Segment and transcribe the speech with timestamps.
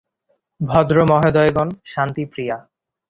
[0.59, 2.57] ভদ্র মহোদয়গন, শান্তি প্রিয়া।